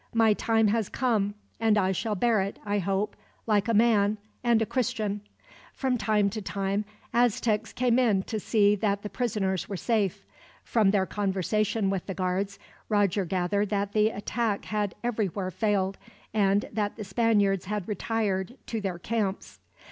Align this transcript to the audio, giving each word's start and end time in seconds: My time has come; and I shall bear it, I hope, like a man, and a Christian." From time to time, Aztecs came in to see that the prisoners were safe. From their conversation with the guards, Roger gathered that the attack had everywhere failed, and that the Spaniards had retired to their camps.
My 0.15 0.33
time 0.33 0.69
has 0.69 0.89
come; 0.89 1.35
and 1.59 1.77
I 1.77 1.91
shall 1.91 2.15
bear 2.15 2.41
it, 2.41 2.57
I 2.65 2.79
hope, 2.79 3.15
like 3.45 3.67
a 3.67 3.73
man, 3.75 4.17
and 4.43 4.59
a 4.59 4.65
Christian." 4.65 5.21
From 5.75 5.95
time 5.95 6.27
to 6.31 6.41
time, 6.41 6.85
Aztecs 7.13 7.71
came 7.71 7.99
in 7.99 8.23
to 8.23 8.39
see 8.39 8.75
that 8.77 9.03
the 9.03 9.11
prisoners 9.11 9.69
were 9.69 9.77
safe. 9.77 10.25
From 10.63 10.89
their 10.89 11.05
conversation 11.05 11.91
with 11.91 12.07
the 12.07 12.15
guards, 12.15 12.57
Roger 12.89 13.25
gathered 13.25 13.69
that 13.69 13.93
the 13.93 14.09
attack 14.09 14.65
had 14.65 14.95
everywhere 15.03 15.51
failed, 15.51 15.99
and 16.33 16.65
that 16.73 16.95
the 16.95 17.03
Spaniards 17.03 17.65
had 17.65 17.87
retired 17.87 18.57
to 18.65 18.81
their 18.81 18.97
camps. 18.97 19.59